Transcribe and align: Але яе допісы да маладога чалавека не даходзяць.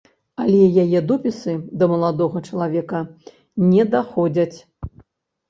Але 0.43 0.61
яе 0.83 1.01
допісы 1.11 1.53
да 1.81 1.89
маладога 1.91 2.41
чалавека 2.49 3.03
не 3.71 3.87
даходзяць. 3.93 4.57